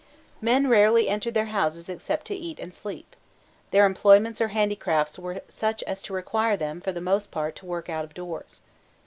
[0.41, 3.15] Men rarely entered their houses except to eat and sleep;
[3.69, 7.67] their employments or handicrafts were such as to require them for the most part to
[7.67, 8.61] work out of doors.